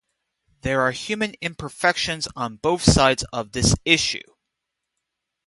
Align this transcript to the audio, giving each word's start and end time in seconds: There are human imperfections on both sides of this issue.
There 0.61 0.81
are 0.81 0.89
human 0.89 1.35
imperfections 1.41 2.27
on 2.35 2.55
both 2.55 2.81
sides 2.81 3.23
of 3.31 3.51
this 3.51 3.75
issue. 3.85 4.33